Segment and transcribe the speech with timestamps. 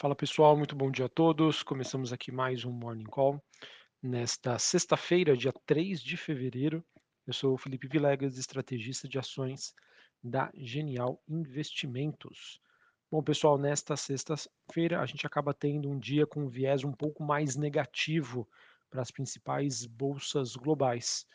[0.00, 1.62] Fala pessoal, muito bom dia a todos.
[1.62, 3.38] Começamos aqui mais um Morning Call
[4.02, 6.82] nesta sexta-feira, dia 3 de fevereiro.
[7.26, 9.74] Eu sou o Felipe Vilegas, estrategista de ações
[10.24, 12.62] da Genial Investimentos.
[13.10, 17.22] Bom, pessoal, nesta sexta-feira a gente acaba tendo um dia com um viés um pouco
[17.22, 18.48] mais negativo
[18.88, 21.26] para as principais bolsas globais.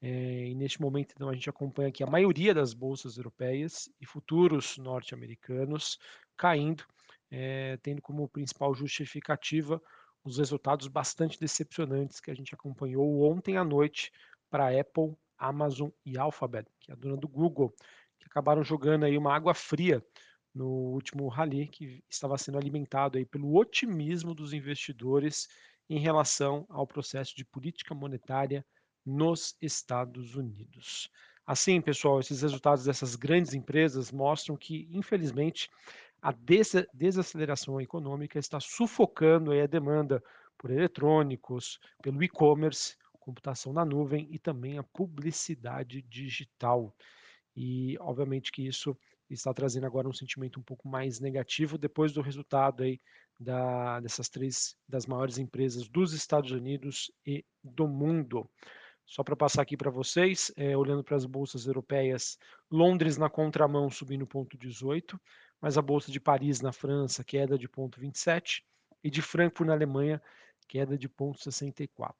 [0.00, 4.06] É, e neste momento, então, a gente acompanha aqui a maioria das bolsas europeias e
[4.06, 5.98] futuros norte-americanos
[6.36, 6.84] caindo
[7.32, 9.82] é, tendo como principal justificativa
[10.22, 14.12] os resultados bastante decepcionantes que a gente acompanhou ontem à noite
[14.50, 17.74] para Apple, Amazon e Alphabet, que é a dona do Google,
[18.18, 20.04] que acabaram jogando aí uma água fria
[20.54, 25.48] no último rally que estava sendo alimentado aí pelo otimismo dos investidores
[25.88, 28.64] em relação ao processo de política monetária
[29.04, 31.10] nos Estados Unidos.
[31.44, 35.68] Assim, pessoal, esses resultados dessas grandes empresas mostram que, infelizmente,
[36.22, 36.32] a
[36.94, 40.22] desaceleração econômica está sufocando a demanda
[40.56, 46.94] por eletrônicos, pelo e-commerce, computação na nuvem e também a publicidade digital.
[47.56, 48.96] E obviamente que isso
[49.28, 53.00] está trazendo agora um sentimento um pouco mais negativo depois do resultado aí
[53.38, 58.48] da, dessas três das maiores empresas dos Estados Unidos e do mundo.
[59.12, 62.38] Só para passar aqui para vocês, é, olhando para as bolsas europeias,
[62.70, 65.20] Londres na contramão subindo ponto 18,
[65.60, 68.62] mas a bolsa de Paris na França queda de 0,27
[69.04, 70.22] e de Frankfurt na Alemanha
[70.66, 72.14] queda de 0,64.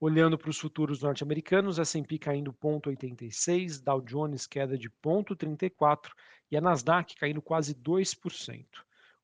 [0.00, 6.12] Olhando para os futuros norte-americanos, S&P caindo 0,86, Dow Jones queda de 0,34
[6.50, 8.64] e a Nasdaq caindo quase 2%.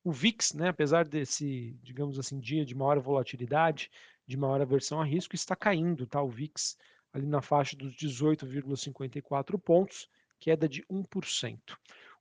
[0.03, 3.89] O VIX, né, apesar desse, digamos assim, dia de maior volatilidade,
[4.27, 6.21] de maior aversão a risco, está caindo, tá?
[6.21, 6.77] O VIX
[7.13, 10.07] ali na faixa dos 18,54 pontos,
[10.39, 11.59] queda de 1%.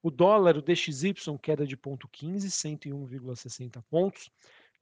[0.02, 4.30] O dólar, o DXY, queda de 0,15, 101,60 pontos.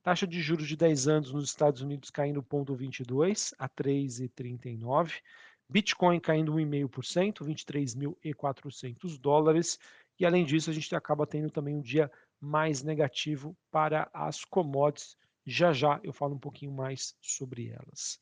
[0.02, 5.20] Taxa de juros de 10 anos nos Estados Unidos caindo 0,22 a 3,39.
[5.68, 9.78] Bitcoin caindo 1,5%, 23.400 dólares.
[10.18, 15.16] E além disso, a gente acaba tendo também um dia mais negativo para as commodities.
[15.44, 18.18] Já já eu falo um pouquinho mais sobre elas.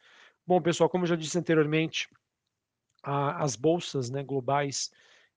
[0.47, 2.07] Bom, pessoal, como eu já disse anteriormente,
[3.03, 4.91] a, as bolsas né, globais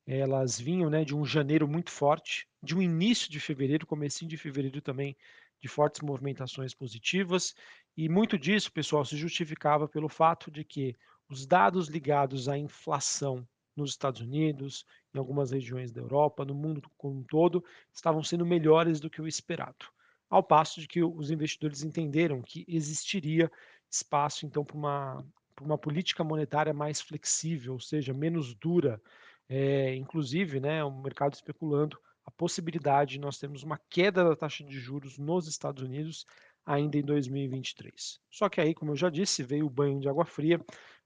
[0.06, 4.38] elas vinham né, de um janeiro muito forte, de um início de fevereiro, comecinho de
[4.38, 5.16] fevereiro também,
[5.62, 7.56] de fortes movimentações positivas,
[7.96, 10.96] e muito disso, pessoal, se justificava pelo fato de que
[11.30, 16.90] os dados ligados à inflação nos Estados Unidos, em algumas regiões da Europa, no mundo
[16.98, 17.64] como um todo,
[17.94, 19.86] estavam sendo melhores do que o esperado.
[20.30, 23.50] Ao passo de que os investidores entenderam que existiria
[23.90, 25.26] espaço, então, para uma,
[25.56, 29.02] para uma política monetária mais flexível, ou seja, menos dura,
[29.50, 34.64] é, inclusive, né, o mercado especulando a possibilidade de nós termos uma queda da taxa
[34.64, 36.26] de juros nos Estados Unidos
[36.66, 38.20] ainda em 2023.
[38.30, 40.60] Só que aí, como eu já disse, veio o banho de água fria,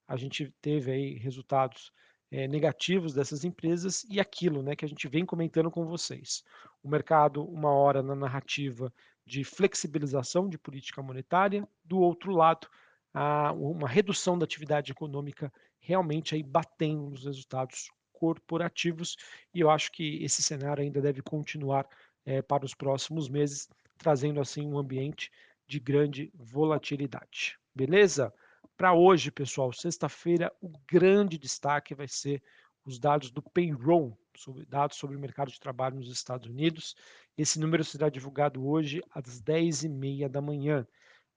[0.08, 1.92] a gente teve aí resultados
[2.32, 6.44] é, negativos dessas empresas e aquilo né, que a gente vem comentando com vocês.
[6.82, 8.92] O mercado, uma hora na narrativa
[9.26, 12.68] de flexibilização de política monetária, do outro lado,
[13.14, 19.18] a, uma redução da atividade econômica realmente aí batendo nos resultados corporativos,
[19.54, 21.88] e eu acho que esse cenário ainda deve continuar
[22.24, 23.68] é, para os próximos meses,
[23.98, 25.32] trazendo assim um ambiente
[25.68, 27.58] de grande volatilidade.
[27.74, 28.34] Beleza?
[28.78, 32.44] Para hoje, pessoal, sexta-feira, o grande destaque vai ser
[32.86, 36.96] os dados do payroll, sobre, dados sobre o mercado de trabalho nos Estados Unidos.
[37.38, 40.88] Esse número será divulgado hoje às 10h30 da manhã.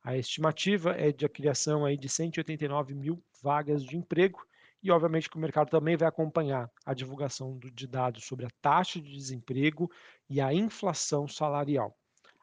[0.02, 4.46] A estimativa é de a criação aí de 189 mil vagas de emprego
[4.82, 9.00] e, obviamente, que o mercado também vai acompanhar a divulgação de dados sobre a taxa
[9.00, 9.90] de desemprego
[10.28, 11.96] e a inflação salarial.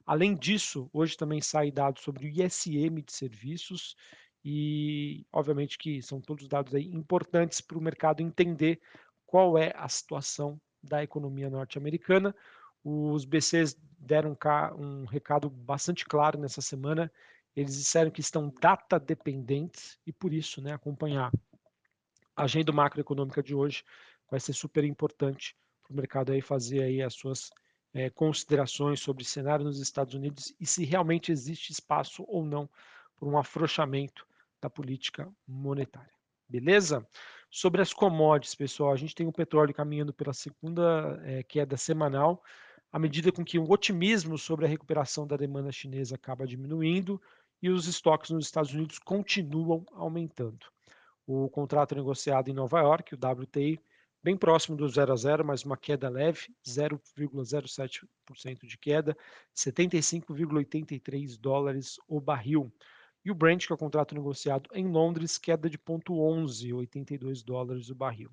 [0.05, 3.95] Além disso, hoje também sai dados sobre o ISM de serviços
[4.43, 8.81] e, obviamente, que são todos dados aí importantes para o mercado entender
[9.31, 12.35] qual é a situação da economia norte-americana.
[12.83, 14.37] Os BCs deram
[14.77, 17.09] um recado bastante claro nessa semana.
[17.55, 21.31] Eles disseram que estão data dependentes e, por isso, né, acompanhar
[22.35, 23.85] a agenda macroeconômica de hoje
[24.29, 27.51] vai ser super importante para o mercado aí fazer aí as suas
[27.93, 32.69] é, considerações sobre o cenário nos Estados Unidos e se realmente existe espaço ou não
[33.17, 34.27] para um afrouxamento
[34.61, 36.13] da política monetária.
[36.49, 37.07] Beleza?
[37.53, 42.41] Sobre as commodities, pessoal, a gente tem o petróleo caminhando pela segunda é, queda semanal,
[42.89, 47.21] à medida com que o otimismo sobre a recuperação da demanda chinesa acaba diminuindo
[47.61, 50.65] e os estoques nos Estados Unidos continuam aumentando.
[51.27, 53.77] O contrato negociado em Nova York, o WTI,
[54.23, 59.17] bem próximo do 0 a 0, mas uma queda leve, 0,07% de queda,
[59.53, 62.71] 75,83 dólares o barril.
[63.23, 67.89] E o Brent, que é o contrato negociado em Londres, queda de 0,11, 82 dólares
[67.89, 68.31] o barril.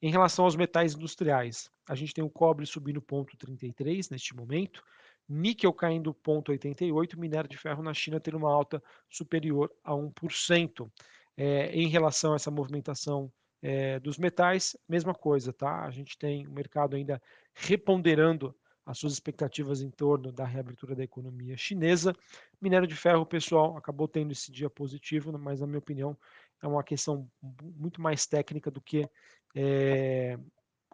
[0.00, 4.82] Em relação aos metais industriais, a gente tem o cobre subindo 0,33 neste momento,
[5.28, 10.90] níquel caindo 0,88, minério de ferro na China tendo uma alta superior a 1%.
[11.36, 13.32] É, em relação a essa movimentação
[13.62, 15.84] é, dos metais, mesma coisa, tá?
[15.84, 17.20] A gente tem o mercado ainda
[17.54, 18.54] reponderando
[18.90, 22.12] as suas expectativas em torno da reabertura da economia chinesa.
[22.60, 26.18] Minério de ferro, pessoal, acabou tendo esse dia positivo, mas na minha opinião
[26.60, 27.30] é uma questão
[27.62, 29.08] muito mais técnica do que
[29.54, 30.36] é,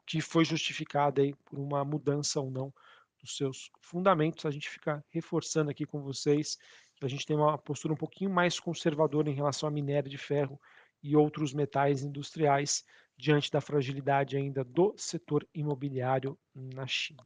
[0.07, 2.73] que foi justificada aí por uma mudança ou não
[3.19, 4.45] dos seus fundamentos.
[4.45, 6.59] A gente fica reforçando aqui com vocês
[6.97, 10.19] que a gente tem uma postura um pouquinho mais conservadora em relação a minério de
[10.19, 10.61] ferro
[11.03, 12.85] e outros metais industriais
[13.17, 17.25] diante da fragilidade ainda do setor imobiliário na China.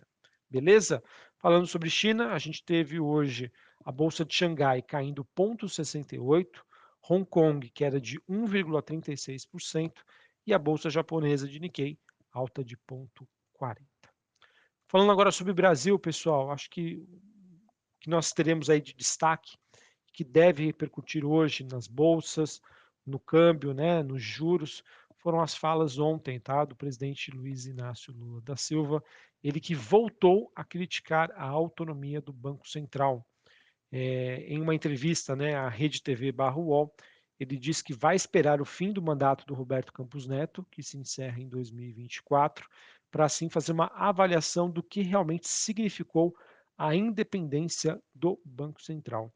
[0.51, 1.03] Beleza?
[1.39, 3.53] Falando sobre China, a gente teve hoje
[3.85, 6.47] a bolsa de Xangai caindo 0,68,
[7.09, 9.93] Hong Kong queda de 1,36%
[10.47, 11.99] e a bolsa japonesa de Nikkei
[12.33, 13.77] alta de 0,40.
[14.87, 17.07] Falando agora sobre o Brasil, pessoal, acho que
[18.01, 19.57] que nós teremos aí de destaque
[20.13, 22.61] que deve repercutir hoje nas bolsas,
[23.07, 24.83] no câmbio, né, nos juros,
[25.19, 29.05] foram as falas ontem, tá, do presidente Luiz Inácio Lula da Silva,
[29.43, 33.27] ele que voltou a criticar a autonomia do Banco Central.
[33.93, 36.95] É, em uma entrevista, né, à Rede TV Barro UOL,
[37.39, 40.99] ele disse que vai esperar o fim do mandato do Roberto Campos Neto, que se
[40.99, 42.69] encerra em 2024,
[43.11, 46.35] para assim fazer uma avaliação do que realmente significou
[46.77, 49.33] a independência do Banco Central.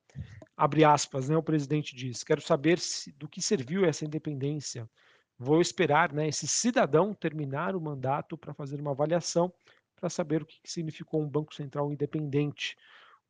[0.57, 4.89] Abre aspas, né, o presidente diz: Quero saber se, do que serviu essa independência.
[5.39, 9.53] Vou esperar né, esse cidadão terminar o mandato para fazer uma avaliação
[10.05, 12.77] para saber o que significou um Banco Central independente.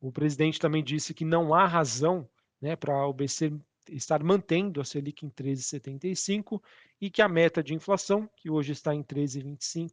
[0.01, 2.27] O presidente também disse que não há razão
[2.61, 3.53] né, para o BC
[3.89, 6.61] estar mantendo a Selic em 13,75
[6.99, 9.89] e que a meta de inflação, que hoje está em 13,25,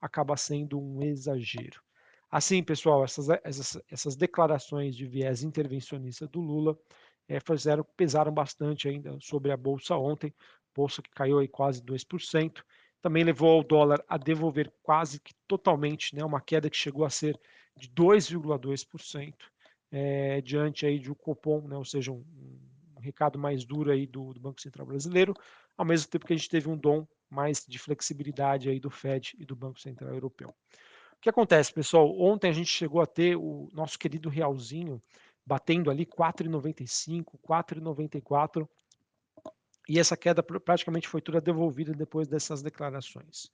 [0.00, 1.82] acaba sendo um exagero.
[2.30, 6.78] Assim, pessoal, essas, essas, essas declarações de viés intervencionista do Lula
[7.28, 10.32] é, fizeram, pesaram bastante ainda sobre a Bolsa ontem,
[10.74, 12.64] Bolsa que caiu aí quase 2%,
[13.02, 17.10] também levou o dólar a devolver quase que totalmente, né, uma queda que chegou a
[17.10, 17.38] ser
[17.76, 19.34] de 2,2%,
[19.90, 22.24] é, diante aí de um cupom, né, ou seja, um,
[22.96, 25.34] um recado mais duro aí do, do, Banco Central Brasileiro,
[25.76, 29.34] ao mesmo tempo que a gente teve um dom mais de flexibilidade aí do Fed
[29.38, 30.54] e do Banco Central Europeu
[31.22, 32.12] que acontece, pessoal?
[32.20, 35.00] Ontem a gente chegou a ter o nosso querido realzinho
[35.46, 38.68] batendo ali 4,95, 4,94
[39.88, 43.50] e essa queda praticamente foi toda devolvida depois dessas declarações.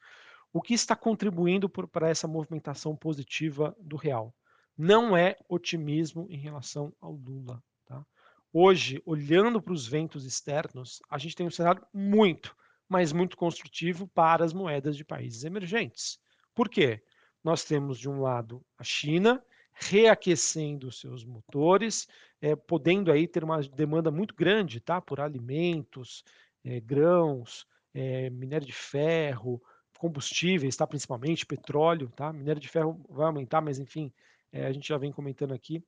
[0.52, 4.34] O que está contribuindo para essa movimentação positiva do real?
[4.76, 7.62] Não é otimismo em relação ao Lula.
[7.86, 8.04] Tá?
[8.52, 12.56] Hoje, olhando para os ventos externos, a gente tem um cenário muito,
[12.88, 16.18] mas muito construtivo para as moedas de países emergentes.
[16.54, 17.02] Por quê?
[17.42, 19.42] nós temos de um lado a China
[19.80, 22.08] reaquecendo seus motores,
[22.40, 26.24] é, podendo aí ter uma demanda muito grande, tá, por alimentos,
[26.64, 29.62] é, grãos, é, minério de ferro,
[29.98, 34.12] combustíveis, tá, principalmente petróleo, tá, minério de ferro vai aumentar, mas enfim,
[34.52, 35.82] a gente já vem comentando aqui.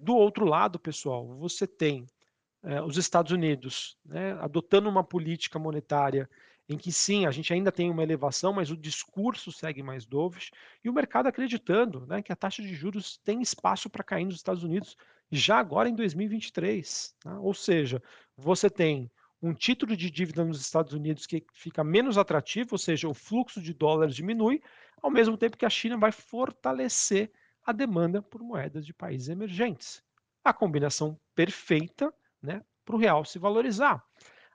[0.00, 2.06] do outro lado, pessoal, você tem
[2.86, 6.28] os Estados Unidos né, adotando uma política monetária
[6.70, 10.52] em que sim, a gente ainda tem uma elevação, mas o discurso segue mais dovish,
[10.84, 14.36] e o mercado acreditando né, que a taxa de juros tem espaço para cair nos
[14.36, 14.96] Estados Unidos
[15.32, 17.16] já agora em 2023.
[17.24, 17.34] Né?
[17.40, 18.00] Ou seja,
[18.36, 19.10] você tem
[19.42, 23.60] um título de dívida nos Estados Unidos que fica menos atrativo, ou seja, o fluxo
[23.60, 24.62] de dólares diminui,
[25.02, 27.32] ao mesmo tempo que a China vai fortalecer
[27.64, 30.04] a demanda por moedas de países emergentes.
[30.44, 34.04] A combinação perfeita né, para o real se valorizar.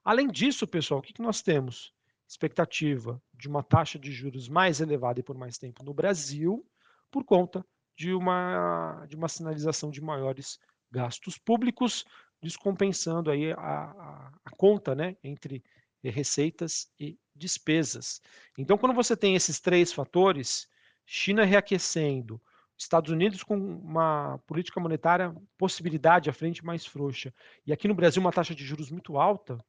[0.02, 1.94] Além disso, pessoal, o que, que nós temos?
[2.28, 6.66] Expectativa de uma taxa de juros mais elevada e por mais tempo no Brasil,
[7.12, 7.66] por conta
[7.98, 10.60] de uma, de uma sinalização de maiores
[10.92, 12.06] gastos públicos,
[12.42, 15.64] descompensando aí a, a, a conta né, entre
[16.04, 18.22] receitas e despesas.
[18.58, 20.68] Então, quando você tem esses três fatores,
[21.06, 22.42] China reaquecendo,
[22.78, 27.34] Estados Unidos com uma política monetária, possibilidade à frente mais frouxa,
[27.66, 29.64] e aqui no Brasil uma taxa de juros muito alta,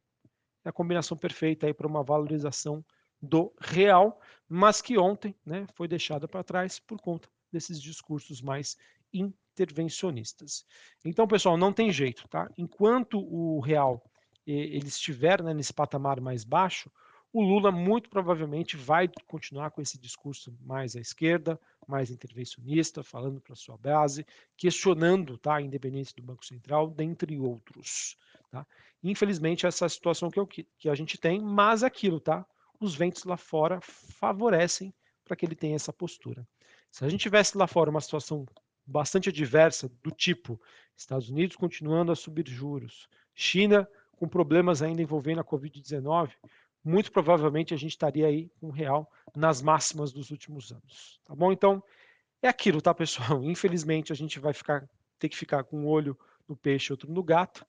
[0.69, 2.85] a combinação perfeita aí para uma valorização
[3.21, 8.77] do real, mas que ontem né, foi deixada para trás por conta desses discursos mais
[9.13, 10.67] intervencionistas.
[11.05, 12.51] Então, pessoal, não tem jeito, tá?
[12.59, 14.05] Enquanto o real
[14.47, 16.91] ele estiver né, nesse patamar mais baixo,
[17.33, 23.41] o Lula muito provavelmente vai continuar com esse discurso mais à esquerda, mais intervencionista, falando
[23.41, 24.25] para sua base,
[24.57, 28.17] questionando tá, a independência do Banco Central, dentre outros.
[28.57, 28.67] Tá?
[29.03, 32.47] Infelizmente, essa é a situação que, eu, que a gente tem, mas aquilo, tá?
[32.81, 34.95] Os ventos lá fora favorecem
[35.25, 36.47] para que ele tenha essa postura.
[36.91, 38.47] Se a gente tivesse lá fora uma situação
[38.87, 40.59] bastante adversa, do tipo
[40.97, 46.31] Estados Unidos continuando a subir juros, China com problemas ainda envolvendo a Covid-19,
[46.83, 51.21] muito provavelmente a gente estaria aí com o real nas máximas dos últimos anos.
[51.27, 51.53] Tá bom?
[51.53, 51.83] Então,
[52.41, 53.43] é aquilo, tá, pessoal?
[53.45, 57.23] Infelizmente, a gente vai ficar, ter que ficar com um olho no peixe, outro no
[57.23, 57.67] gato.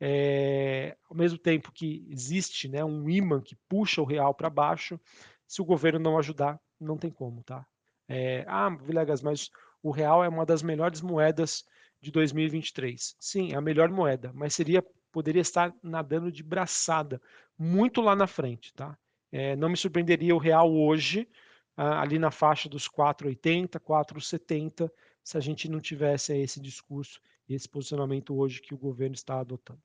[0.00, 4.98] É, ao mesmo tempo que existe né, um imã que puxa o real para baixo,
[5.46, 7.66] se o governo não ajudar, não tem como, tá?
[8.08, 9.50] É, ah, Vilegas, mas
[9.82, 11.64] o real é uma das melhores moedas
[12.00, 13.14] de 2023.
[13.20, 17.20] Sim, é a melhor moeda, mas seria poderia estar nadando de braçada
[17.58, 18.96] muito lá na frente, tá?
[19.32, 21.28] É, não me surpreenderia o real hoje
[21.76, 24.90] ah, ali na faixa dos 4,80, 4,70,
[25.22, 29.80] se a gente não tivesse esse discurso, esse posicionamento hoje que o governo está adotando.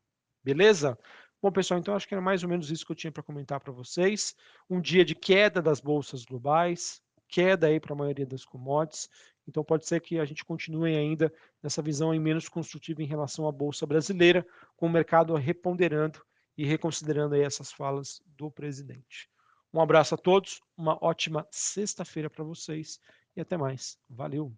[0.45, 0.95] Beleza?
[1.41, 3.59] Bom, pessoal, então acho que era mais ou menos isso que eu tinha para comentar
[3.59, 4.35] para vocês.
[4.69, 9.09] Um dia de queda das bolsas globais, queda aí para a maioria das commodities.
[9.47, 11.33] Então pode ser que a gente continue ainda
[11.63, 14.45] nessa visão aí menos construtiva em relação à bolsa brasileira,
[14.77, 16.21] com o mercado reponderando
[16.55, 19.27] e reconsiderando aí essas falas do presidente.
[19.73, 22.99] Um abraço a todos, uma ótima sexta-feira para vocês
[23.35, 23.97] e até mais.
[24.07, 24.55] Valeu!